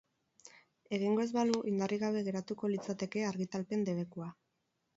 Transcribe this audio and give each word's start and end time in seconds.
Egingo 0.97 1.23
ez 1.25 1.33
balu, 1.35 1.59
indarrik 1.73 2.03
gabe 2.05 2.25
geratuko 2.29 2.73
litzateke 2.73 3.25
argitalpen 3.29 3.87
debekua. 3.93 4.35